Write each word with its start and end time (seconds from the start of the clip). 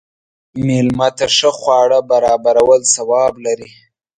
مېلمه 0.65 1.07
ته 1.17 1.25
ښه 1.35 1.49
خواړه 1.59 1.99
برابرول 2.11 2.81
ثواب 2.95 3.33
لري. 3.45 3.69